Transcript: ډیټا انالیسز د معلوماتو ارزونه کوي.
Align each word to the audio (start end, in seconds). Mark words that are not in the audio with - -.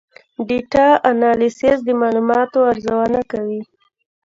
ډیټا 0.47 0.87
انالیسز 1.11 1.77
د 1.87 1.89
معلوماتو 2.01 2.59
ارزونه 2.71 3.19
کوي. 3.31 3.61